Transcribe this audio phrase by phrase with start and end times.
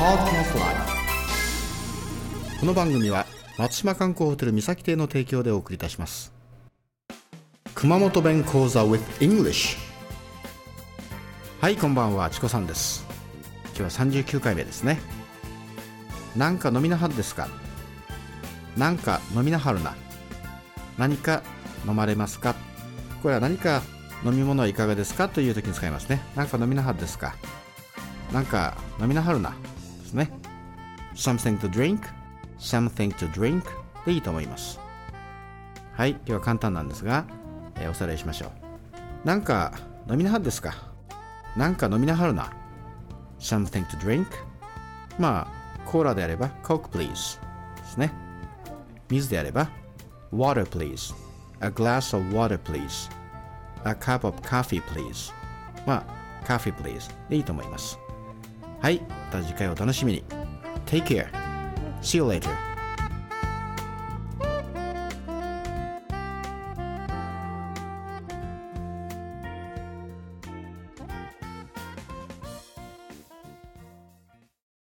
[0.00, 0.06] こ
[2.64, 3.26] の番組は
[3.58, 6.32] 松島観光ホテル三崎邸の提供でお送りいたします。
[7.74, 9.76] 熊本弁講座 with English
[11.60, 13.04] はいこんばんはチコさんです。
[13.76, 14.98] 今日は39回目ですね。
[16.34, 17.48] なんか飲みなはるですか？
[18.78, 19.94] なんか飲みなはるな。
[20.96, 21.42] 何か
[21.86, 22.54] 飲まれますか？
[23.22, 23.82] これは何か
[24.24, 25.28] 飲み物はいかがですか？
[25.28, 26.22] という時に使いますね。
[26.36, 27.34] なんか飲みなはるですか？
[28.32, 29.54] なんか飲みなはるな。
[30.10, 30.30] ですね
[31.14, 32.00] something to drink
[32.58, 33.62] something to drink
[34.04, 34.80] でいいと思います
[35.92, 37.24] はい今日は簡単なんですが、
[37.76, 38.46] えーおさらいしましょ
[39.24, 39.72] うなんか
[40.10, 40.74] 飲みなはるですか
[41.56, 42.52] なんか飲みなはるな
[43.38, 44.26] something to drink
[45.18, 48.12] まあコーラであれば Coke please ですね
[49.08, 49.70] 水であれば
[50.32, 51.14] Water please
[51.60, 53.10] A glass of water please
[53.84, 55.32] A cup of coffee please
[55.86, 57.98] まあ Coffee please でいいと思います
[58.80, 60.24] はいた次回お楽しみに
[60.86, 61.26] Take care
[62.02, 62.69] See you later